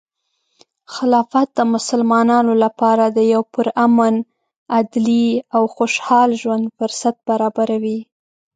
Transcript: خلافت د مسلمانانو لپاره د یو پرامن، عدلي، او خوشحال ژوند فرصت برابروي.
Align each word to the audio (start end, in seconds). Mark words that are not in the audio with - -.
خلافت 0.93 1.47
د 1.57 1.59
مسلمانانو 1.73 2.53
لپاره 2.63 3.05
د 3.07 3.19
یو 3.33 3.41
پرامن، 3.53 4.15
عدلي، 4.77 5.27
او 5.55 5.63
خوشحال 5.75 6.29
ژوند 6.41 6.65
فرصت 6.77 7.15
برابروي. 7.29 7.99